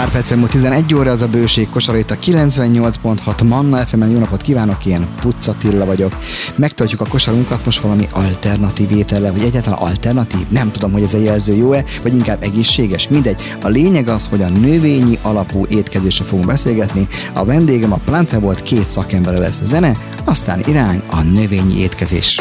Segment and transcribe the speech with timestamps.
[0.00, 4.18] Pár percen múlt 11 óra az a bőség kosara itt a 98.6 Manna fm Jó
[4.18, 6.16] napot kívánok, én Puc Attila vagyok.
[6.56, 10.46] Megtartjuk a kosarunkat most valami alternatív étellel, vagy egyáltalán alternatív?
[10.48, 13.08] Nem tudom, hogy ez a jelző jó-e, vagy inkább egészséges.
[13.08, 13.40] Mindegy.
[13.62, 17.08] A lényeg az, hogy a növényi alapú étkezésre fogunk beszélgetni.
[17.34, 22.38] A vendégem a Plantre volt, két szakember lesz a zene, aztán irány a növényi étkezés.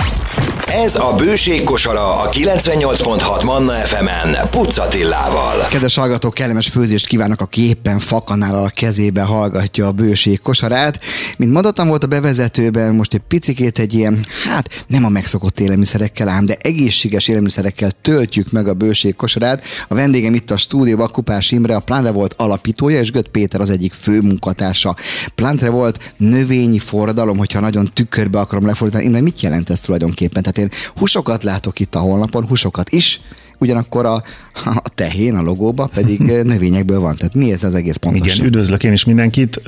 [0.65, 5.67] Ez a Bőség kosara a 98.6 Manna FM-en Pucatillával.
[5.69, 10.99] Kedves hallgatók, kellemes főzést kívánok, aki éppen fakanál a kezébe hallgatja a bőség kosarát.
[11.37, 16.29] Mint mondottam volt a bevezetőben, most egy picikét egy ilyen, hát nem a megszokott élelmiszerekkel
[16.29, 19.63] ám, de egészséges élelmiszerekkel töltjük meg a bőség kosarát.
[19.87, 23.69] A vendégem itt a stúdióban Kupás Imre, a Plantre volt alapítója, és Gött Péter az
[23.69, 24.95] egyik fő munkatársa.
[25.35, 29.05] Plantre volt növényi forradalom, hogyha nagyon tükörbe akarom lefordítani.
[29.05, 30.41] Imre, mit jelent ez tulajdonképpen?
[30.41, 33.19] Tehát én húsokat látok itt a honlapon, húsokat is,
[33.59, 34.23] ugyanakkor a,
[34.65, 37.15] a tehén, a logóba pedig növényekből van.
[37.15, 38.27] Tehát mi ez az egész pontosan?
[38.35, 39.61] Igen, üdvözlök én is mindenkit.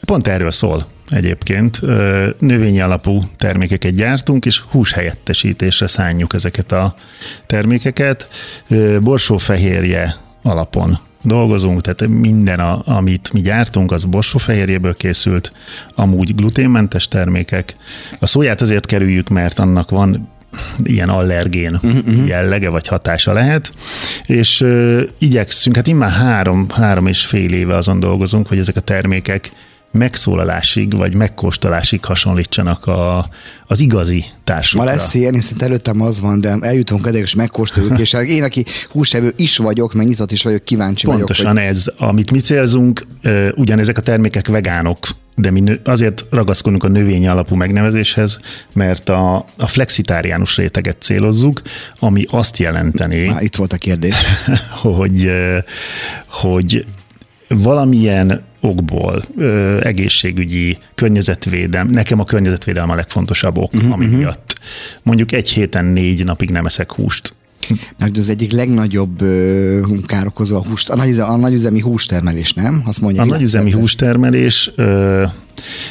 [0.00, 1.80] Pont erről szól egyébként.
[2.38, 6.94] Növényi alapú termékeket gyártunk, és húshelyettesítésre szánjuk ezeket a
[7.46, 8.28] termékeket.
[9.00, 15.52] Borsófehérje alapon dolgozunk, tehát minden, a, amit mi gyártunk, az borsófehérjéből készült,
[15.94, 17.74] amúgy gluténmentes termékek.
[18.18, 20.28] A szóját azért kerüljük, mert annak van
[20.82, 22.26] ilyen allergén uh-huh.
[22.26, 23.72] jellege vagy hatása lehet,
[24.26, 28.80] és uh, igyekszünk, hát immár három, három és fél éve azon dolgozunk, hogy ezek a
[28.80, 29.50] termékek
[29.92, 33.28] megszólalásig vagy megkóstolásig hasonlítsanak a,
[33.66, 34.84] az igazi társukra.
[34.84, 38.64] Ma lesz ilyen, hiszen előttem az van, de eljutunk eddig, és megkóstoljuk, és én, aki
[38.88, 41.56] húsevő is vagyok, meg nyitott is vagyok, kíváncsi Pontosan vagyok.
[41.56, 41.98] Pontosan hogy...
[41.98, 43.06] ez, amit mi célzunk,
[43.54, 48.38] ugyanezek a termékek vegánok, de mi azért ragaszkodunk a növényi alapú megnevezéshez,
[48.74, 51.62] mert a, a flexitáriánus réteget célozzuk,
[51.98, 53.26] ami azt jelenteni...
[53.26, 54.14] Már itt volt a kérdés.
[54.82, 55.30] hogy,
[56.26, 56.84] hogy
[57.48, 64.20] valamilyen okból, ö, egészségügyi, környezetvédelem, nekem a környezetvédelem a legfontosabb ok, uh-huh, ami uh-huh.
[64.20, 64.58] miatt
[65.02, 67.34] mondjuk egy héten négy napig nem eszek húst.
[67.98, 69.24] Mert az egyik legnagyobb
[70.06, 72.82] károkozó a, húst, a, nagy, a nagyüzemi hústermelés, nem?
[72.86, 75.24] Azt mondja, a nagyüzemi hústermelés, ö,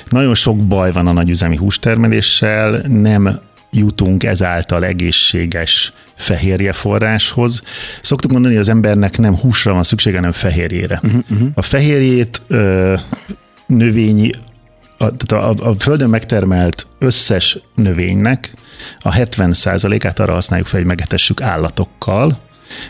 [0.09, 3.39] nagyon sok baj van a nagyüzemi hústermeléssel, nem
[3.71, 7.61] jutunk ezáltal egészséges fehérje forráshoz.
[8.01, 10.99] Szoktuk mondani, hogy az embernek nem húsra van szüksége, hanem fehérjére.
[11.03, 11.47] Uh-huh, uh-huh.
[11.53, 12.93] A fehérjét ö,
[13.67, 14.29] növényi,
[14.97, 18.53] a, tehát a, a földön megtermelt összes növénynek
[18.99, 22.39] a 70%-át arra használjuk fel, hogy megetessük állatokkal,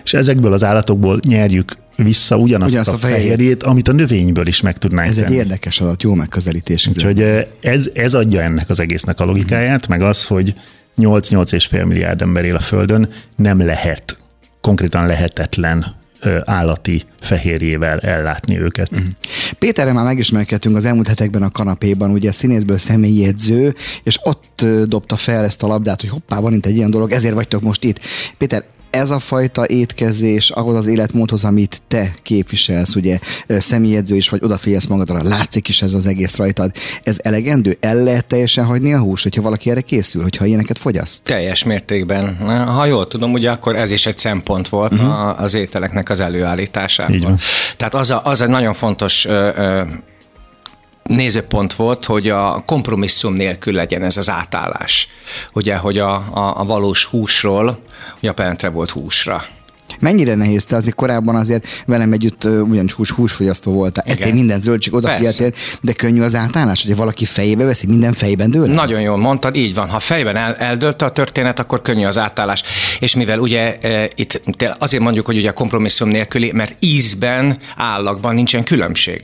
[0.04, 1.74] és ezekből az állatokból nyerjük
[2.04, 5.28] vissza ugyanazt, ugyanazt a, a fehérjét, amit a növényből is meg tudnánk Ez tenni.
[5.28, 6.88] egy érdekes adat, jó megközelítés.
[6.88, 10.54] Úgyhogy ez, ez adja ennek az egésznek a logikáját, meg az, hogy
[10.98, 14.18] 8-8,5 milliárd ember él a Földön, nem lehet,
[14.62, 15.96] konkrétan lehetetlen
[16.44, 18.90] állati fehérjével ellátni őket.
[18.92, 19.08] Uh-huh.
[19.60, 24.66] Péterrel már megismerkedtünk az elmúlt hetekben a kanapéban, ugye a színészből személyi edző, és ott
[24.86, 27.84] dobta fel ezt a labdát, hogy hoppá, van itt egy ilyen dolog, ezért vagytok most
[27.84, 28.00] itt.
[28.38, 34.44] Péter, ez a fajta étkezés ahhoz az életmódhoz, amit te képviselsz, ugye személyedző is vagy,
[34.44, 36.72] odafigyelsz magadra, látszik is ez az egész rajtad.
[37.04, 37.78] Ez elegendő?
[37.80, 41.24] El lehet teljesen hagyni a húst, hogyha valaki erre készül, hogyha ilyeneket fogyaszt?
[41.24, 42.38] Teljes mértékben.
[42.68, 45.42] Ha jól tudom, ugye akkor ez is egy szempont volt uh-huh.
[45.42, 47.38] az ételeknek az előállításában.
[47.78, 49.82] Tehát az a, az egy nagyon fontos ö, ö,
[51.10, 55.08] nézőpont volt, hogy a kompromisszum nélkül legyen ez az átállás.
[55.54, 57.80] Ugye, hogy a, a, a valós húsról,
[58.18, 59.44] ugye a penetre volt húsra.
[60.00, 64.94] Mennyire nehéz, te azért korábban azért velem együtt ugyanis hús, húsfogyasztó voltál, ettél minden zöldség,
[64.94, 68.68] odafigyeltél, de könnyű az átállás, hogy valaki fejébe veszi, minden fejben dől?
[68.68, 69.90] Nagyon jól mondtad, így van.
[69.90, 72.64] Ha fejben el, eldőlt a történet, akkor könnyű az átállás.
[73.00, 74.42] És mivel ugye e, itt
[74.80, 79.22] azért mondjuk, hogy ugye a kompromisszum nélküli, mert ízben, állagban nincsen különbség.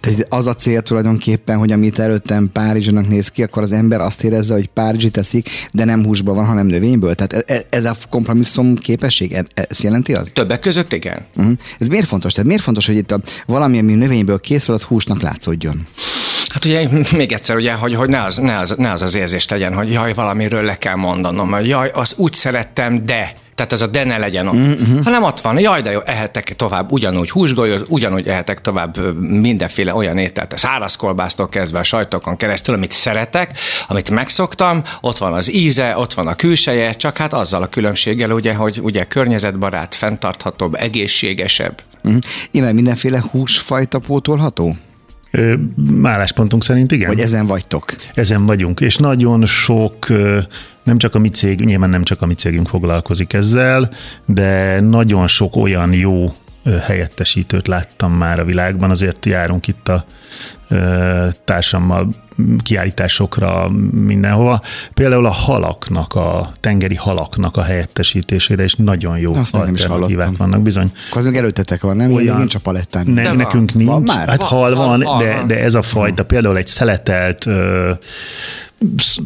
[0.00, 4.22] Tehát az a cél tulajdonképpen, hogy amit előttem Párizsnak néz ki, akkor az ember azt
[4.24, 7.14] érezze, hogy Párizsi teszik, de nem húsból van, hanem növényből.
[7.14, 10.30] Tehát e, e, ez a kompromisszum képesség, e, ez jelenti az?
[10.32, 11.26] Többek között igen.
[11.36, 11.52] Uh-huh.
[11.78, 12.32] Ez miért fontos?
[12.32, 15.86] Tehát miért fontos, hogy itt a, valami, ami növényből készül, az húsnak látszódjon?
[16.48, 19.48] Hát ugye még egyszer, ugye, hogy, hogy ne, az, ne, az, ne az az érzés
[19.48, 23.82] legyen, hogy jaj, valamiről le kell mondanom, hogy jaj, azt úgy szerettem, de tehát ez
[23.82, 24.54] a de ne legyen ott.
[24.54, 25.02] Mm-hmm.
[25.02, 30.18] Hanem ott van, jaj, de jó, ehetek tovább ugyanúgy húsgolyót, ugyanúgy ehetek tovább mindenféle olyan
[30.18, 33.58] ételt, száraz kolbásztól kezdve a sajtokon keresztül, amit szeretek,
[33.88, 38.30] amit megszoktam, ott van az íze, ott van a külseje, csak hát azzal a különbséggel,
[38.30, 41.82] ugye, hogy ugye környezetbarát, fenntarthatóbb, egészségesebb.
[42.08, 42.18] Mm-hmm.
[42.50, 44.76] Innen mindenféle húsfajta pótolható?
[46.02, 47.08] Álláspontunk szerint igen.
[47.08, 47.94] Vagy ezen vagytok?
[48.14, 50.06] Ezen vagyunk, és nagyon sok
[50.82, 53.90] nem csak a mi cég, nyilván nem csak a mi cégünk foglalkozik ezzel,
[54.26, 56.32] de nagyon sok olyan jó
[56.80, 60.04] helyettesítőt láttam már a világban, azért járunk itt a
[61.44, 62.08] társammal
[62.62, 64.60] kiállításokra mindenhova.
[64.94, 70.92] Például a halaknak, a tengeri halaknak a helyettesítésére is nagyon jó Azt alternatívák vannak bizony.
[71.06, 72.12] Akkor az még előttetek van, nem?
[72.12, 73.06] Olyan, nincs a palettán.
[73.06, 73.82] Ne, De nekünk van.
[73.82, 73.90] nincs.
[73.90, 74.28] Van már?
[74.28, 77.46] Hát hal van, Hal, de, de ez a fajta, például egy szeletelt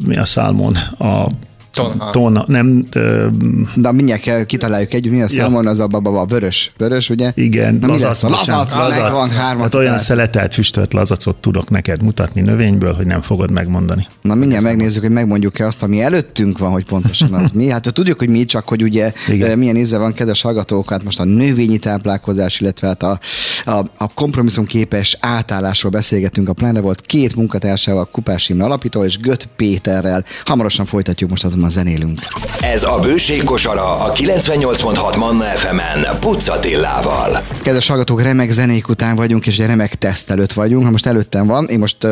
[0.06, 0.76] mi a szálmon?
[0.98, 1.26] A
[1.72, 2.10] Tonhal.
[2.10, 3.26] Tonna, nem, ö,
[3.74, 6.72] De mindjárt kell, kitaláljuk együtt, mi a számon, az a, a, a, vörös.
[6.76, 7.32] Vörös, ugye?
[7.34, 8.22] igen, Na, mi lesz?
[8.22, 9.62] bocsánat, Lazac, megvan hármat.
[9.62, 14.06] Hát olyan szeletelt, füstölt lazacot tudok neked mutatni növényből, hogy nem fogod megmondani.
[14.22, 17.68] Na mindjárt megnézzük, hogy megmondjuk-e azt, ami előttünk van, hogy pontosan az mi.
[17.68, 19.58] Hát tudjuk, hogy mi, csak hogy ugye Igen.
[19.58, 23.18] milyen íze van, kedves hallgatók, hát most a növényi táplálkozás, illetve hát a,
[23.64, 26.48] a, a kompromisszumképes átállásról beszélgetünk.
[26.48, 30.24] A Pláne volt két munkatársával, Kupás Imre alapító és Gött Péterrel.
[30.44, 32.20] Hamarosan folytatjuk, most azonban zenélünk.
[32.60, 37.42] Ez a Bőség kosara a 98.6 Manna FM-en Puccatillával.
[37.62, 40.84] Kedves hallgatók, remek zenék után vagyunk, és egy remek teszt előtt vagyunk.
[40.84, 42.06] Ha most előttem van, én most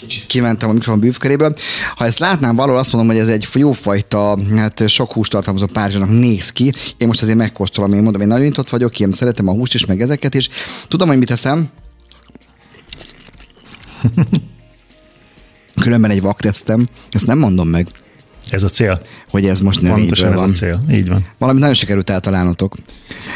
[0.00, 1.54] kicsit kimentem a mikrofon bűvköréből.
[1.96, 6.10] Ha ezt látnám valahol, azt mondom, hogy ez egy jófajta, hát sok húst tartalmazó párizsának
[6.10, 6.72] néz ki.
[6.96, 9.86] Én most azért megkóstolom, én mondom, én nagyon nyitott vagyok, én szeretem a húst is,
[9.86, 10.48] meg ezeket is.
[10.88, 11.68] Tudom, hogy mit eszem.
[15.82, 17.86] Különben egy vaktesztem, ezt nem mondom meg,
[18.50, 19.00] Ez a cél.
[19.30, 20.50] hogy ez most növényből Pontosan ez van.
[20.50, 20.80] a cél.
[20.90, 21.26] Így van.
[21.38, 22.74] Valami nagyon sikerült eltalálnotok.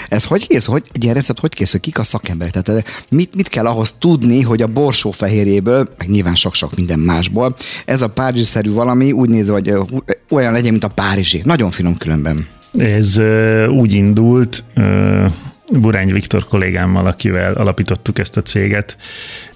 [0.09, 0.73] Ez hogy készül?
[0.73, 1.81] Hogy, egy ilyen recept hogy készül?
[1.81, 2.53] Kik a szakemberek?
[2.53, 6.99] Tehát eh, mit, mit kell ahhoz tudni, hogy a borsó fehérjéből, meg nyilván sok-sok minden
[6.99, 9.85] másból, ez a párizsi-szerű valami úgy néz, hogy eh, eh,
[10.31, 11.41] olyan legyen, mint a párizsi.
[11.45, 12.47] Nagyon finom különben.
[12.79, 15.25] Ez ö, úgy indult, ö,
[15.73, 18.97] Burány Viktor kollégámmal, akivel alapítottuk ezt a céget.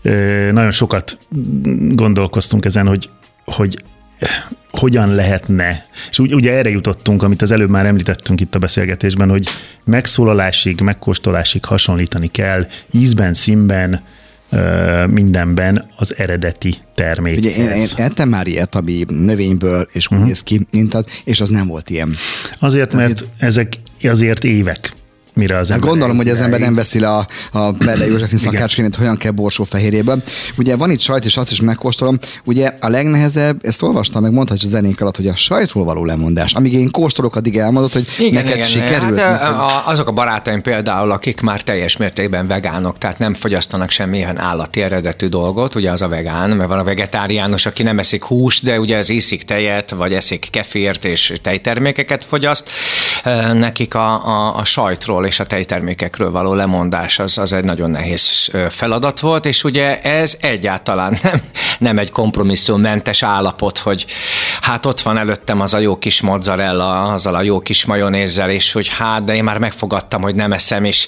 [0.02, 1.18] Ö, Nagyon sokat
[1.90, 3.10] gondolkoztunk ezen, hogy,
[3.44, 3.82] hogy
[4.78, 9.30] hogyan lehetne, és úgy, ugye erre jutottunk, amit az előbb már említettünk itt a beszélgetésben,
[9.30, 9.48] hogy
[9.84, 14.00] megszólalásig, megkóstolásig hasonlítani kell, ízben, színben,
[15.10, 17.38] mindenben az eredeti termék.
[17.38, 20.26] Ugye én, én ettem már ilyet, ami növényből, és úgy uh-huh.
[20.26, 22.14] néz ki, mint az, és az nem volt ilyen.
[22.58, 24.92] Azért, mert ezek azért évek,
[25.36, 28.38] mire az Hát ember gondolom, hogy az ember nem veszi le a, a Berde Józsefin
[28.38, 30.22] szakácskönyvét, hogyan kell borsófehérjéből.
[30.58, 32.18] Ugye van itt sajt, és azt is megkóstolom.
[32.44, 36.52] Ugye a legnehezebb, ezt olvastam, meg mondhatja a zenénk alatt, hogy a sajtról való lemondás.
[36.52, 38.64] Amíg én kóstolok, addig elmondod, hogy Igen, neked igen.
[38.64, 39.18] sikerült.
[39.18, 43.90] Hát, neked- a, azok a barátaim például, akik már teljes mértékben vegánok, tehát nem fogyasztanak
[43.90, 48.22] semmilyen állati eredetű dolgot, ugye az a vegán, mert van a vegetáriánus, aki nem eszik
[48.24, 52.70] húst, de ugye ez iszik tejet, vagy eszik kefírt és tejtermékeket fogyaszt.
[53.52, 58.50] Nekik a, a, a sajtról és a tejtermékekről való lemondás az, az egy nagyon nehéz
[58.68, 61.42] feladat volt, és ugye ez egyáltalán nem,
[61.78, 64.06] nem egy kompromisszummentes állapot, hogy
[64.60, 68.72] hát ott van előttem az a jó kis mozzarella, azzal a jó kis majonézzel, és
[68.72, 71.06] hogy hát, de én már megfogadtam, hogy nem eszem, és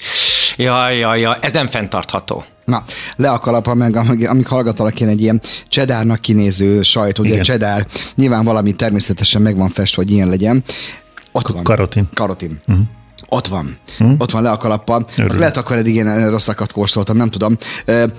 [0.55, 2.43] jaj, jaj, jaj, ez nem fenntartható.
[2.69, 2.83] Na,
[3.15, 7.43] le a kalapra meg, amíg, amíg hallgatalak én egy ilyen csedárnak kinéző sajt, ugye Igen.
[7.43, 10.63] csedár, nyilván valami természetesen meg van festve, hogy ilyen legyen.
[11.31, 11.63] Ott van.
[11.63, 12.07] karotin.
[12.13, 12.59] Karotin.
[12.67, 12.85] Uh-huh.
[13.31, 13.77] Ott van.
[13.99, 14.15] Uh-huh.
[14.17, 15.07] Ott van le a kalappal.
[15.15, 17.57] Lehet akkor eddig én rosszakat kóstoltam, nem tudom.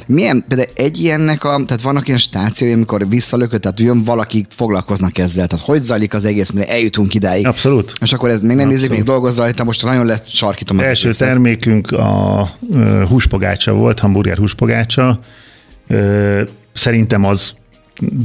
[0.07, 5.19] Milyen, például egy ilyennek a, tehát vannak ilyen stációi, amikor visszalököd, tehát jön valaki, foglalkoznak
[5.19, 5.47] ezzel.
[5.47, 7.47] Tehát hogy zajlik az egész, mire eljutunk idáig.
[7.47, 7.93] Abszolút.
[8.01, 11.29] És akkor ez még nem nézik, még dolgoz rajta, most nagyon lesarkítom az Első egészet.
[11.29, 12.49] termékünk a
[13.09, 15.19] húspogácsa volt, hamburger húspogácsa.
[16.73, 17.55] Szerintem az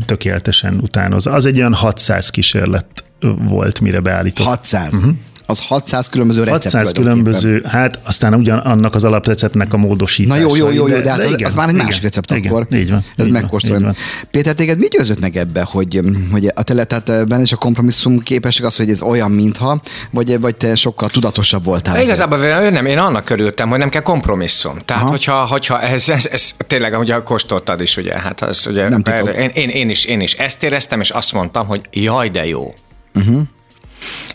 [0.06, 1.28] tökéletesen utánoz.
[1.28, 4.46] Az egy olyan 600 kísérlet volt, mire beállított.
[4.46, 4.94] 600.
[4.94, 5.12] Uh-huh.
[5.48, 7.40] Az 600 különböző recept 600 tulajdonképpen.
[7.40, 10.42] különböző, hát aztán ugyan annak az alapreceptnek a módosítása.
[10.42, 12.68] Na jó, jó, jó, jó, de, hát az, az már egy másik recept igen, akkor.
[12.74, 13.04] Így van.
[13.16, 13.96] Ez megkóstolom.
[14.32, 16.02] Péter, téged mi győzött meg ebbe, hogy,
[16.32, 20.40] hogy a tele, tehát benne is a kompromisszum képesség az, hogy ez olyan, mintha, vagy,
[20.40, 21.94] vagy te sokkal tudatosabb voltál?
[21.94, 24.78] De igazából én nem, én annak örültem, hogy nem kell kompromisszum.
[24.86, 25.12] Tehát, Aha.
[25.12, 29.02] hogyha, hogyha ez, ez, ez, tényleg, ahogy kóstoltad is, ugye, hát az, ugye, Nem
[29.38, 32.74] én, én, én, is, én is ezt éreztem, és azt mondtam, hogy jaj, de jó.
[33.16, 33.42] Uh-huh.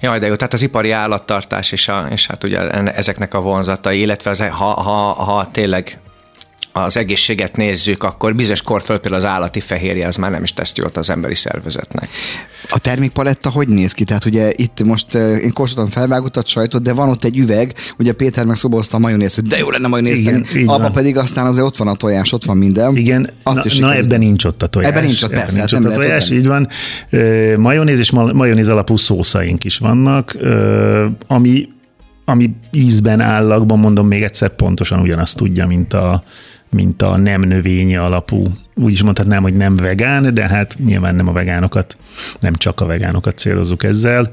[0.01, 4.01] Jaj, de jó, tehát az ipari állattartás és, a, és hát ugye ezeknek a vonzatai,
[4.01, 6.01] illetve az, ha, ha, ha tényleg
[6.73, 10.53] az egészséget nézzük, akkor bizonyos kor föl például az állati fehérje az már nem is
[10.53, 12.09] tesz jót az emberi szervezetnek.
[12.71, 14.05] A termékpaletta hogy néz ki?
[14.05, 18.13] Tehát ugye itt most eh, én kóstoltam felvágottat sajtot, de van ott egy üveg, ugye
[18.13, 20.65] Péter meg szóba hozta a majonézt, hogy de jó lenne majonézt Igen, tenni.
[20.65, 20.93] Abba van.
[20.93, 22.97] pedig aztán azért ott van a tojás, ott van minden.
[22.97, 24.91] Igen, Azt na, is na ebben nincs ott a tojás.
[24.91, 26.69] Ebben nincs ott, persze, hát nincs nem ott a tojás, ott így van.
[27.11, 31.69] Ö, Majonéz és ma- majonéz alapú szószaink is vannak, ö, ami,
[32.25, 36.23] ami ízben, állagban, mondom még egyszer, pontosan ugyanazt tudja, mint a,
[36.71, 38.47] mint a nem növényi alapú.
[38.75, 41.97] Úgy is mondhatnám, hogy nem vegán, de hát nyilván nem a vegánokat,
[42.41, 44.31] nem csak a vegánokat célozzuk ezzel.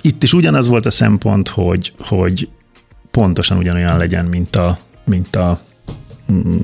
[0.00, 2.48] Itt is ugyanaz volt a szempont, hogy, hogy
[3.10, 5.60] pontosan ugyanolyan legyen, mint a, mint a
[6.32, 6.56] mm,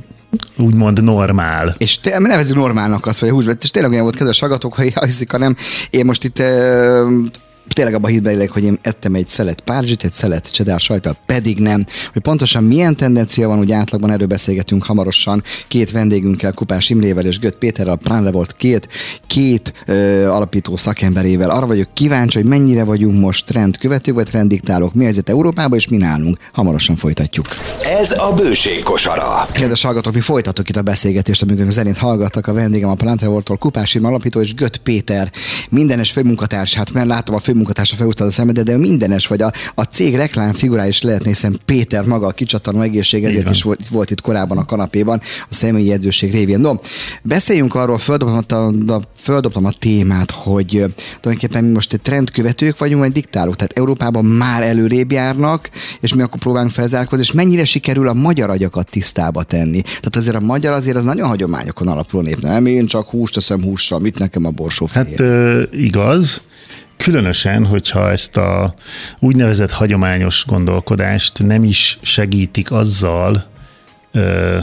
[0.57, 1.75] úgymond normál.
[1.79, 4.83] És te, nevezünk normálnak azt, vagy a húsbet, és tényleg olyan volt, kedves hallgatók, ha
[4.83, 5.57] hiányzik, hanem
[5.91, 6.43] én most itt
[7.69, 11.59] tényleg abban hitben élek, hogy én ettem egy szelet párzsit, egy szelet csedár sajtal, pedig
[11.59, 11.87] nem.
[12.13, 17.39] Hogy pontosan milyen tendencia van, úgy átlagban erről beszélgetünk hamarosan két vendégünkkel, Kupás Imrével és
[17.39, 18.89] Gött Péterrel, Pránle volt két,
[19.27, 21.51] két ö, alapító szakemberével.
[21.51, 25.97] Arra vagyok kíváncsi, hogy mennyire vagyunk most trendkövetők vagy trenddiktálók, mi helyzet Európában és mi
[25.97, 26.39] nálunk.
[26.53, 27.47] Hamarosan folytatjuk.
[28.01, 29.49] Ez a bőség kosara.
[29.53, 33.57] Kedves hallgatók, mi folytatok itt a beszélgetést, amikor zenét hallgattak a vendégem a Plantre voltól
[33.57, 35.31] Kupás Irma alapító és Gött Péter,
[35.71, 39.83] mindenes főmunkatárs, hát mert látom a főmunkatársa felhúztad a szemedet, de mindenes vagy a, a
[39.83, 44.21] cég reklámfigurája is lehet hiszen Péter maga a kicsattanó egészség, ezért is volt, volt, itt
[44.21, 46.59] korábban a kanapéban a személyi edzőség révén.
[46.59, 46.75] No,
[47.23, 50.69] beszéljünk arról, földobtam a, a, földobtam a témát, hogy
[51.21, 55.71] tulajdonképpen mi most egy trendkövetők vagyunk, vagy diktálók, tehát Európában már előrébb járnak,
[56.01, 59.81] és mi akkor próbálunk felzárkózni, és mennyire sikerül a magyar agyakat tisztába tenni.
[59.83, 62.67] Tehát azért a magyar azért az nagyon hagyományokon alapuló nép, nem?
[62.67, 66.41] Én csak húst teszem hússal, mit nekem a borsó Hát ö, igaz,
[66.97, 68.75] Különösen, hogyha ezt a
[69.19, 73.45] úgynevezett hagyományos gondolkodást nem is segítik azzal,
[74.13, 74.59] ö,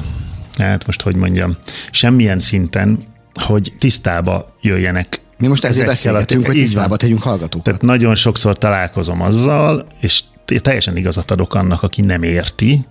[0.58, 1.58] hát most hogy mondjam,
[1.92, 2.98] semmilyen szinten,
[3.34, 7.64] hogy tisztába jöjjenek mi most ezért beszélgetünk, hogy tisztába tegyünk hallgatókat.
[7.64, 10.24] Tehát nagyon sokszor találkozom azzal, és
[10.62, 12.86] teljesen igazat adok annak, aki nem érti,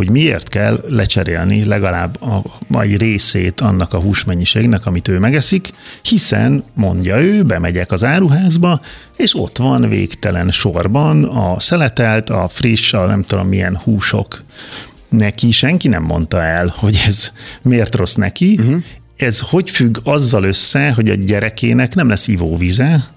[0.00, 5.70] hogy miért kell lecserélni legalább a mai részét annak a húsmennyiségnek, amit ő megeszik,
[6.02, 8.80] hiszen, mondja ő, bemegyek az áruházba,
[9.16, 14.42] és ott van végtelen sorban a szeletelt, a friss, a nem tudom milyen húsok.
[15.08, 17.30] Neki senki nem mondta el, hogy ez
[17.62, 18.82] miért rossz neki, uh-huh.
[19.16, 23.08] ez hogy függ azzal össze, hogy a gyerekének nem lesz ivóvize,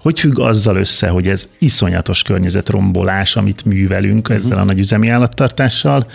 [0.00, 4.44] hogy függ azzal össze, hogy ez iszonyatos környezetrombolás, amit művelünk uh-huh.
[4.44, 6.06] ezzel a nagy üzemi állattartással,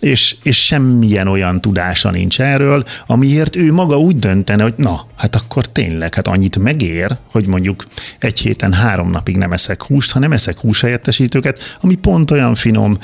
[0.00, 5.36] és, és semmilyen olyan tudása nincs erről, amiért ő maga úgy döntene, hogy na, hát
[5.36, 7.86] akkor tényleg, hát annyit megér, hogy mondjuk
[8.18, 12.98] egy héten három napig nem eszek húst, hanem eszek húshelyettesítőket, ami pont olyan finom,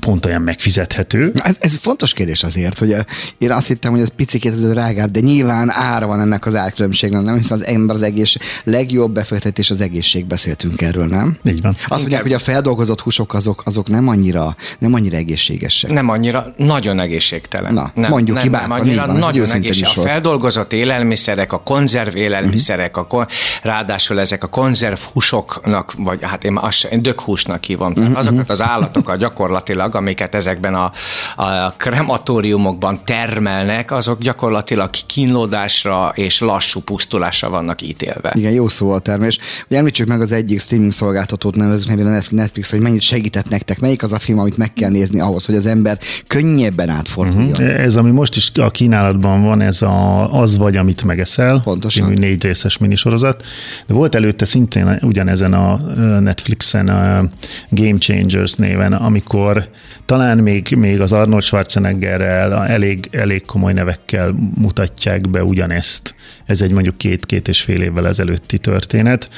[0.00, 1.32] pont olyan megfizethető.
[1.34, 2.96] Ez, ez fontos kérdés azért, hogy
[3.38, 7.22] én azt hittem, hogy ez picikét ez drágább, de nyilván ára van ennek az árkülönbségnek,
[7.22, 7.36] nem?
[7.36, 11.38] Hiszen az ember az egész legjobb befektetés az egészség, beszéltünk erről, nem?
[11.44, 11.76] Így van.
[11.86, 15.90] Azt mondják, hogy a feldolgozott húsok azok, azok nem annyira, nem annyira egészségesek.
[15.90, 17.74] Nem annyira, nagyon egészségtelen.
[17.74, 19.86] Na, nem, mondjuk nem, ki bátran, nem annyira, van, nagyon egészség.
[19.96, 23.04] A feldolgozott élelmiszerek, a konzerv élelmiszerek, uh-huh.
[23.04, 23.26] a kon,
[23.62, 28.16] ráadásul ezek a konzerv húsoknak, vagy hát én azt dökhúsnak hívom, uh-huh.
[28.16, 30.92] azokat az állatokat gyakorlatilag gyakorlatilag, amiket ezekben a,
[31.36, 38.32] a krematóriumokban termelnek, azok gyakorlatilag kínlódásra és lassú pusztulásra vannak ítélve.
[38.34, 39.38] Igen, jó szó a termés.
[39.66, 43.80] Ugye említsük meg az egyik streaming szolgáltatót nevezünk nevén a Netflix, hogy mennyit segített nektek,
[43.80, 47.50] melyik az a film, amit meg kell nézni ahhoz, hogy az ember könnyebben átforduljon.
[47.50, 47.80] Uh-huh.
[47.80, 52.04] Ez, ami most is a kínálatban van, ez a, az vagy, amit megeszel, Pontosan.
[52.04, 53.44] című négy részes minisorozat.
[53.86, 55.76] De volt előtte szintén ugyanezen a
[56.20, 57.28] Netflixen a
[57.70, 59.57] Game Changers néven, amikor
[60.04, 66.14] talán még, még az Arnold Schwarzeneggerrel elég, elég komoly nevekkel mutatják be ugyanezt.
[66.46, 69.30] Ez egy mondjuk két-két és fél évvel ezelőtti történet.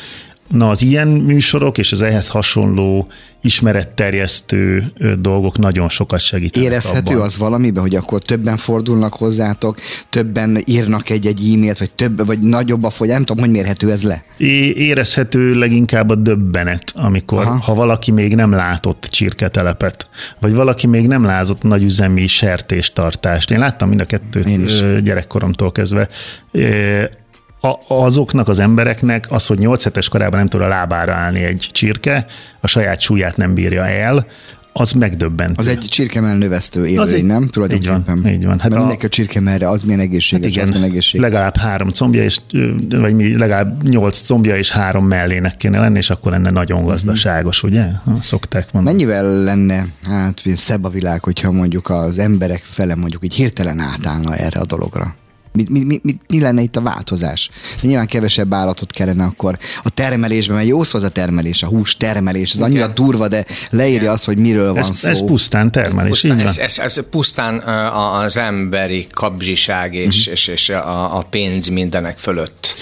[0.51, 3.09] Na az ilyen műsorok és az ehhez hasonló
[3.43, 4.85] ismeretterjesztő
[5.19, 7.27] dolgok nagyon sokat segítenek Érezhető abban.
[7.27, 9.79] az valamiben, hogy akkor többen fordulnak hozzátok,
[10.11, 14.03] többen írnak egy-egy e-mailt, vagy több, vagy nagyobb a fogy, nem tudom, hogy mérhető ez
[14.03, 14.25] le?
[14.37, 17.59] É, érezhető leginkább a döbbenet, amikor Aha.
[17.59, 20.09] ha valaki még nem látott csirketelepet,
[20.41, 23.51] vagy valaki még nem látott nagyüzemi sertéstartást.
[23.51, 26.09] Én láttam mind a kettőt gyerekkoromtól kezdve
[27.61, 31.71] a, azoknak az embereknek az, hogy 8 hetes korában nem tud a lábára állni egy
[31.73, 32.27] csirke,
[32.61, 34.27] a saját súlyát nem bírja el,
[34.73, 35.55] az megdöbbentő.
[35.57, 37.47] Az egy csirkemell növesztő élőlény, nem?
[37.47, 38.17] Tulajdonképpen.
[38.17, 38.59] Így van, így van.
[38.59, 38.79] Hát Mert a...
[38.79, 41.29] mindenki a csirkemelre, az milyen egészséges, hát igen, az milyen egészséges.
[41.29, 42.41] Legalább három combja, és,
[42.89, 47.63] vagy mi, legalább nyolc combja és három mellének kéne lenni, és akkor lenne nagyon gazdaságos,
[47.63, 47.87] ugye?
[48.21, 48.97] Szokták mondani.
[48.97, 54.37] Mennyivel lenne hát szebb a világ, hogyha mondjuk az emberek fele mondjuk így hirtelen átállna
[54.37, 55.15] erre a dologra?
[55.53, 57.51] Mi, mi, mi, mi, mi lenne itt a változás?
[57.81, 61.67] De nyilván kevesebb állatot kellene akkor a termelésben, mert jó szó az a termelés, a
[61.67, 64.13] hús termelés, ez annyira durva, de leírja Igen.
[64.13, 65.09] azt, hogy miről ez, van szó.
[65.09, 70.33] Ez pusztán termelés, ez pusztán, ez, ez, ez pusztán az emberi kapzsiság és, uh-huh.
[70.33, 72.75] és, és a, a pénz mindenek fölött.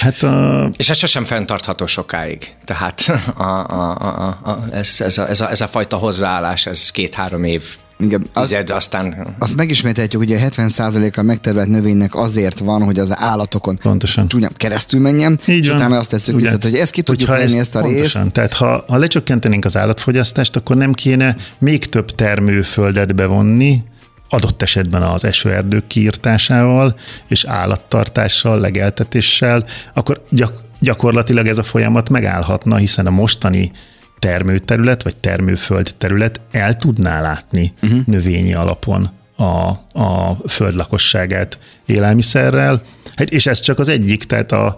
[0.00, 0.70] Hát a...
[0.76, 2.54] És ez sosem fenntartható sokáig.
[2.64, 3.00] Tehát
[3.36, 7.44] a, a, a, a, ez, ez, a, ez, a, ez a fajta hozzáállás, ez két-három
[7.44, 7.62] év
[8.00, 13.12] Igen, az, tized, aztán azt megismételjük, hogy a 70%-a megtermelt növénynek azért van, hogy az
[13.14, 14.28] állatokon Pontosan.
[14.28, 15.76] csúnyán keresztül menjen, Így és van.
[15.76, 17.92] utána azt tesszük vissza, hogy ezt ki tudjuk Hogyha venni ezt a részt.
[17.92, 18.32] pontosan.
[18.32, 23.82] Tehát ha, ha lecsökkentenénk az állatfogyasztást, akkor nem kéne még több termőföldet bevonni,
[24.28, 26.96] adott esetben az esőerdők kiirtásával
[27.28, 33.70] és állattartással, legeltetéssel, akkor gyak, gyakorlatilag ez a folyamat megállhatna, hiszen a mostani
[34.18, 38.00] termőterület vagy termőföld terület el tudná látni uh-huh.
[38.06, 39.68] növényi alapon a,
[40.00, 42.82] a föld lakosságát élelmiszerrel,
[43.18, 44.76] Hát, és ez csak az egyik, tehát a,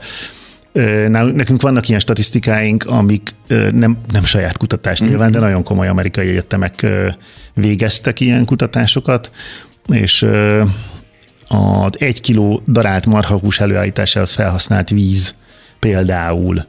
[1.09, 3.35] nálunk, nekünk vannak ilyen statisztikáink, amik
[3.71, 6.87] nem, nem saját kutatás nyilván, de nagyon komoly amerikai egyetemek
[7.55, 9.31] végeztek ilyen kutatásokat,
[9.87, 10.27] és
[11.49, 15.35] az egy kiló darált marhahús előállításához felhasznált víz
[15.79, 16.65] például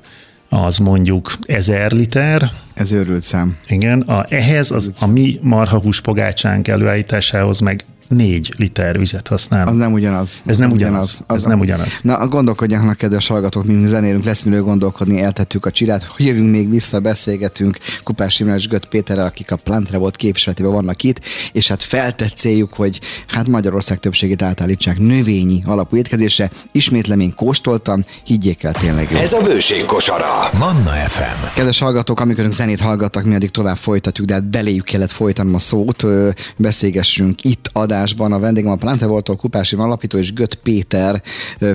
[0.50, 3.58] az mondjuk ezer liter, Ez őrült szám.
[3.68, 9.68] igen, a, ehhez az, a mi marhahús pogácsánk előállításához meg négy liter vizet használ.
[9.68, 10.42] Az nem ugyanaz.
[10.46, 11.24] Ez nem ugyanaz.
[11.28, 12.00] Ez nem ugyanaz.
[12.02, 17.00] Na, gondolkodjanak, kedves hallgatók, mi zenélünk, lesz miről gondolkodni, eltettük a csirát, jövünk még vissza,
[17.00, 21.20] beszélgetünk Kupás Imre és Gött Péterrel, akik a Plantre volt képviseletében vannak itt,
[21.52, 26.50] és hát feltett céljuk, hogy hát Magyarország többségét átállítsák növényi alapú étkezésre.
[26.72, 29.18] Ismétlem, én kóstoltam, higgyék el tényleg jó.
[29.18, 30.50] Ez a bőség kosara.
[30.60, 31.56] Manna FM.
[31.56, 35.56] Kedves hallgatók, amikor önök zenét hallgattak, mi addig tovább folytatjuk, de hát beléjük kellett folytanom
[35.56, 36.06] a szót,
[36.58, 37.70] beszélgessünk itt
[38.02, 38.32] adásban.
[38.32, 41.22] A vendégem a Plante Voltól Kupási alapító és Gött Péter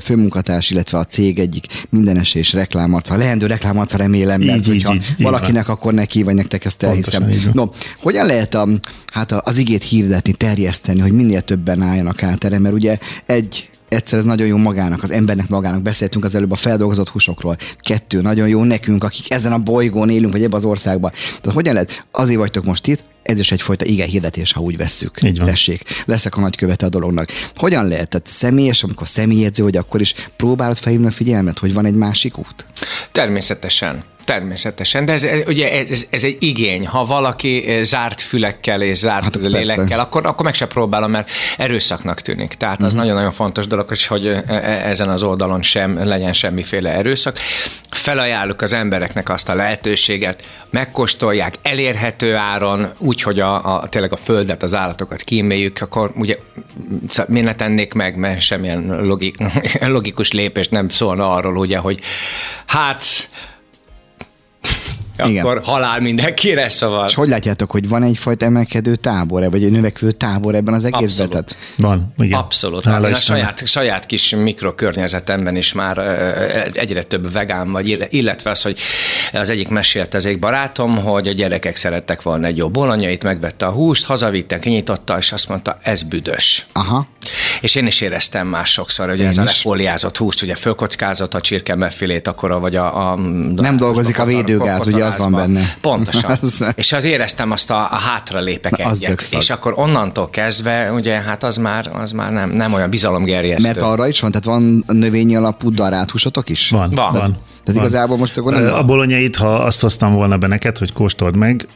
[0.02, 5.14] főmunkatárs, illetve a cég egyik mindenesés reklámarca, leendő reklámarca remélem, mert Így, így, hogyha így,
[5.18, 7.28] így valakinek, akkor neki, vagy nektek ezt elhiszem.
[7.28, 7.48] Így.
[7.52, 7.64] No,
[8.02, 8.68] hogyan lehet a,
[9.12, 13.68] hát a- az igét hirdetni, terjeszteni, hogy minél többen álljanak át erre, mert ugye egy
[13.88, 15.82] egyszer ez nagyon jó magának, az embernek magának.
[15.82, 17.56] Beszéltünk az előbb a feldolgozott húsokról.
[17.78, 21.10] Kettő, nagyon jó nekünk, akik ezen a bolygón élünk, vagy ebben az országban.
[21.10, 22.04] Tehát hogyan lehet?
[22.10, 25.22] Azért vagytok most itt, ez is egyfajta igen hirdetés, ha úgy vesszük.
[25.22, 25.46] Így van.
[25.46, 27.28] Tessék, leszek a nagykövete a dolognak.
[27.56, 28.08] Hogyan lehet?
[28.08, 32.38] Tehát személyes, amikor személyedző, hogy akkor is próbálod felhívni a figyelmet, hogy van egy másik
[32.38, 32.66] út?
[33.12, 34.04] Természetesen.
[34.26, 36.86] Természetesen, de ez, ugye ez, ez egy igény.
[36.86, 39.58] Ha valaki eh, zárt fülekkel és zárt Hát, persze.
[39.58, 42.54] lélekkel, akkor, akkor meg se próbálom, mert erőszaknak tűnik.
[42.54, 46.90] Tehát az nagyon-nagyon fontos dolog, hogy- hogy eh, eh, ezen az oldalon sem legyen semmiféle
[46.90, 47.38] erőszak.
[47.90, 54.16] Felajánljuk az embereknek azt a lehetőséget, megkóstolják elérhető áron, úgy, hogy a, a, tényleg a
[54.16, 56.36] földet, az állatokat kíméljük, akkor ugye
[57.28, 59.36] mi ne tennék meg, mert semmilyen logik,
[59.80, 62.00] logikus lépés nem szólna arról, ugye, hogy
[62.66, 63.04] hát
[65.24, 65.44] Igen.
[65.44, 67.06] akkor halál mindenkire, szóval.
[67.06, 71.26] És hogy látjátok, hogy van egyfajta emelkedő tábor, vagy egy növekvő tábor ebben az egészben?
[71.26, 71.30] Abszolút.
[71.30, 72.38] Tehát Van, igen.
[72.38, 72.84] Abszolút.
[72.84, 75.98] Hála Én a saját, saját kis mikrokörnyezetemben is már
[76.72, 78.78] egyre több vegán vagy, ill- illetve az, hogy
[79.32, 83.66] az egyik mesélt az egy barátom, hogy a gyerekek szerettek volna egy jó bolonyait, megvette
[83.66, 86.66] a húst, hazavitte, kinyitotta, és azt mondta, ez büdös.
[86.72, 87.06] Aha.
[87.60, 89.48] És én is éreztem már sokszor, hogy Én ez a is.
[89.48, 93.16] lefóliázott húst, ugye fölkockázott a csirke mefilét, akkor vagy a, a
[93.56, 95.76] Nem dolgozik a védőgáz, ugye az van benne.
[95.80, 96.30] Pontosan.
[96.42, 99.22] Az- és az éreztem azt a, a hátralépek egyet.
[99.30, 103.66] És akkor onnantól kezdve, ugye, hát az már, az már nem, nem olyan bizalomgerjesztő.
[103.66, 106.68] Mert arra is van, tehát van növényi alapú darált húsotok is?
[106.70, 107.12] Van, Van.
[107.12, 107.36] van.
[107.66, 107.74] Van.
[107.74, 108.72] Tehát igazából most akkor nem van.
[108.72, 111.66] A bolonyait, ha azt hoztam volna be neked, hogy kóstold meg,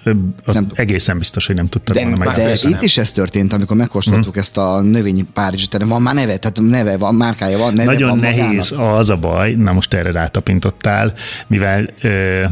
[0.45, 0.67] az Nem.
[0.75, 2.35] egészen biztos, hogy nem tudtad De volna De meg.
[2.35, 2.85] persze itt nem.
[2.85, 5.77] is ez történt, amikor megkóstoltuk ezt a növényi Párizsit.
[5.85, 8.99] Van már neve, tehát neve van, márkája van, neve Nagyon van nehéz magának.
[8.99, 11.13] az a baj, na most erre rátapintottál,
[11.47, 12.43] mivel ö,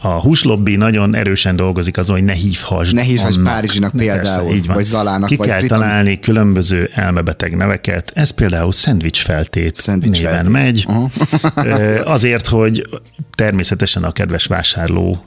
[0.00, 3.52] a húslobbi nagyon erősen dolgozik azon, hogy ne hívhassd Ne hívhassd annak.
[3.52, 4.74] Párizsinak például, így van.
[4.76, 8.12] vagy Zalának, Ki vagy kell Triton- találni különböző elmebeteg neveket.
[8.14, 10.52] Ez például szendvics feltét Szendvics néven feltét.
[10.52, 10.86] megy.
[11.66, 12.88] Ö, Azért, hogy
[13.34, 15.24] természetesen a kedves vásárló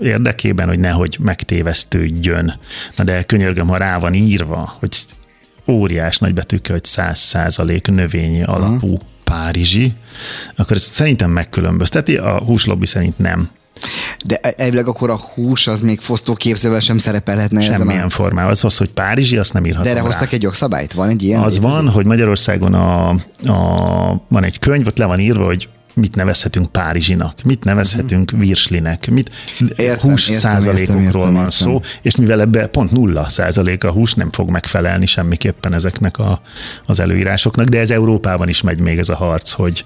[0.00, 2.58] érdekében, hogy nehogy megtévesztődjön.
[2.96, 4.96] Na de könyörgöm, ha rá van írva, hogy
[5.68, 9.92] óriás nagybetűkkel, hogy száz százalék növényi alapú párizsi,
[10.56, 13.48] akkor ezt szerintem megkülönbözteti, a húslobbi szerint nem.
[14.24, 18.10] De elvileg akkor a hús az még fosztóképzővel sem szerepelhetne ezen Semmilyen a...
[18.10, 18.50] formában.
[18.50, 20.06] Az az, hogy párizsi, azt nem írhatom De erre rá.
[20.06, 20.92] hoztak egy jogszabályt?
[20.92, 21.40] Van egy ilyen?
[21.42, 23.08] Az van, hogy Magyarországon a,
[23.46, 29.10] a, van egy könyv, ott le van írva, hogy mit nevezhetünk Párizsinak, mit nevezhetünk virslinek,
[29.10, 29.30] mit
[29.76, 31.50] Értem, hús értem, százalékokról értem, értem, van értem.
[31.50, 36.40] szó, és mivel ebbe pont nulla százalék a hús, nem fog megfelelni semmiképpen ezeknek a,
[36.86, 39.84] az előírásoknak, de ez Európában is megy még ez a harc, hogy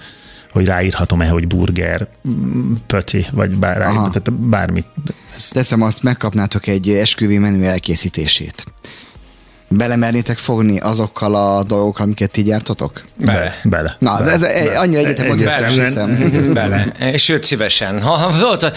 [0.50, 4.86] hogy ráírhatom-e, hogy burger, mm, pöti, vagy bár, tehát bármit.
[5.50, 8.64] Teszem azt, megkapnátok egy esküvő menü elkészítését.
[9.76, 13.02] Belemernétek fogni azokkal a dolgokkal, amiket ti gyártotok?
[13.16, 13.54] Bele.
[13.64, 13.96] Bele.
[13.98, 14.30] Na, bele.
[14.32, 16.32] ez egy- annyira egyetem, hogy ezt nem hiszem.
[16.52, 16.86] Bele.
[17.12, 18.00] És sőt, szívesen.
[18.02, 18.72] Ha, ha volt, a-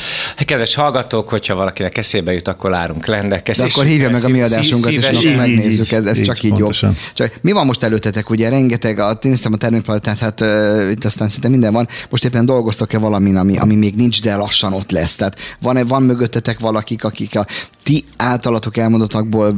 [0.45, 3.41] kedves hallgatók, hogyha valakinek eszébe jut, akkor árunk lenne.
[3.45, 6.49] De akkor hívja meg a mi adásunkat, és Így, megnézzük, ez, ez így, csak így
[6.51, 6.89] pontosan.
[6.89, 6.97] jobb.
[7.13, 11.29] Csak mi van most előttetek, ugye rengeteg, a, néztem a termékpalettát, hát uh, itt aztán
[11.29, 11.87] szinte minden van.
[12.09, 15.15] Most éppen dolgoztok-e valamin, ami, ami még nincs, de lassan ott lesz?
[15.15, 17.45] Tehát van, van mögöttetek valakik, akik a
[17.83, 19.53] ti általatok elmondottakból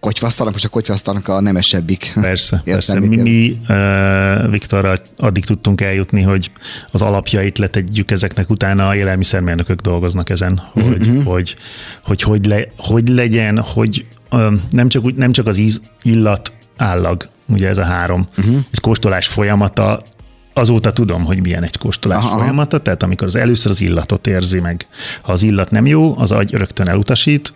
[0.00, 2.12] kotyvasztanak, most a kotyvasztanak a nemesebbik.
[2.20, 3.00] Persze, persze.
[3.00, 6.50] Mi, mi uh, Viktorral addig tudtunk eljutni, hogy
[6.90, 11.24] az alapjait letegyük ezeknek, utána a élelmiszermérnökök dolgoznak ezen, hogy uh-huh.
[11.24, 11.56] hogy,
[12.02, 16.52] hogy, hogy, le, hogy legyen, hogy um, nem, csak, úgy- nem csak az íz, illat,
[16.76, 18.56] állag, ugye ez a három, uh-huh.
[18.72, 20.00] egy kóstolás folyamata,
[20.52, 22.38] azóta tudom, hogy milyen egy kóstolás aha.
[22.38, 24.86] folyamata, tehát amikor az először az illatot érzi meg.
[25.22, 27.52] Ha az illat nem jó, az agy rögtön elutasít,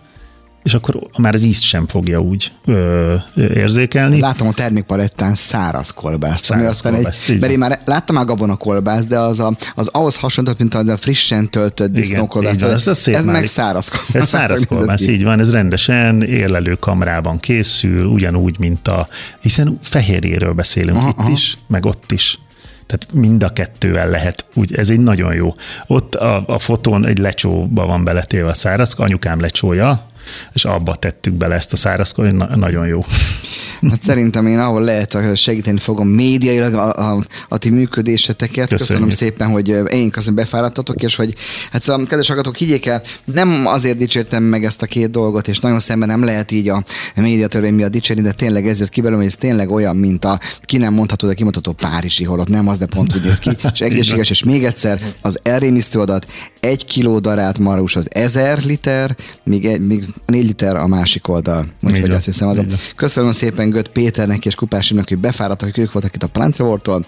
[0.63, 4.19] és akkor már az ízt sem fogja úgy ö, érzékelni.
[4.19, 6.51] Látom a termékpalettán száraz kolbászt.
[6.51, 9.55] ami Száraz aztán kolbászt, egy, mert én már láttam már gabona kolbászt, de az, a,
[9.75, 12.61] az ahhoz hasonlított, mint az a frissen töltött disznókolbászt.
[12.61, 14.15] ez, a szép ez meg száraz kolbász.
[14.15, 19.07] Ez száraz kolbász, így van, ez rendesen érlelő kamrában készül, ugyanúgy, mint a,
[19.41, 21.29] hiszen fehérjéről beszélünk aha, itt aha.
[21.29, 22.39] is, meg ott is.
[22.85, 25.53] Tehát mind a kettővel lehet, úgy, ez egy nagyon jó.
[25.87, 30.05] Ott a, a fotón egy lecsóba van beletéve a száraz, anyukám lecsója,
[30.53, 33.05] és abba tettük bele ezt a száraz, na, nagyon jó.
[33.89, 38.69] Hát szerintem én ahol lehet segíteni fogom médiailag a, a, a ti működéseteket.
[38.69, 39.35] Köszönöm, Köszönjük.
[39.35, 41.35] szépen, hogy én köszönöm befáradtatok, és hogy
[41.71, 45.59] hát szóval, kedves hallgatók, higgyék el, nem azért dicsértem meg ezt a két dolgot, és
[45.59, 46.83] nagyon szemben nem lehet így a
[47.15, 50.39] médiatörvény miatt dicsérni, de tényleg ez jött ki belőlem, hogy ez tényleg olyan, mint a
[50.61, 53.79] ki nem mondható, de kimondható Párizsi holott, nem az, de pont úgy néz ki, és
[53.79, 56.27] egészséges, és még egyszer az elrémisztő adat,
[56.59, 59.81] egy kiló darált marhús az ezer liter, még, egy,
[60.25, 61.65] négy liter a másik oldal.
[61.81, 62.77] Úgyhogy azt hiszem, az a, így van.
[62.95, 67.05] Köszönöm szépen Göt Péternek és Kupásimnak, hogy befáradtak, hogy ők voltak itt a Plantrevortól.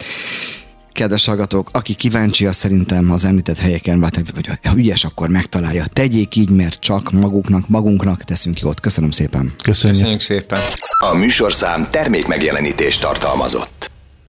[0.94, 4.16] Kedves hallgatók, aki kíváncsi, az szerintem az említett helyeken, vagy
[4.64, 5.86] ha ügyes, akkor megtalálja.
[5.94, 8.80] Tegyék így, mert csak maguknak, magunknak teszünk jót.
[8.80, 9.54] Köszönöm szépen.
[9.64, 9.98] Köszönjük.
[9.98, 10.60] Köszönjük szépen.
[11.10, 13.91] A műsorszám termék megjelenítést tartalmazott.